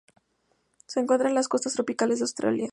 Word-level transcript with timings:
Se 0.87 0.99
encuentra 0.99 1.29
en 1.29 1.35
las 1.35 1.47
costas 1.47 1.73
tropicales 1.73 2.17
de 2.17 2.23
Australia. 2.23 2.69